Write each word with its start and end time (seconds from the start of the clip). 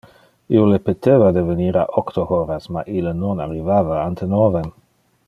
Io 0.53 0.61
le 0.69 0.79
peteva 0.87 1.27
de 1.35 1.43
venir 1.49 1.77
a 1.81 1.85
octo 2.03 2.25
horas, 2.37 2.67
ma 2.77 2.85
ille 2.97 3.15
non 3.21 3.45
arrivava 3.47 4.03
ante 4.09 4.31
novem. 4.37 4.77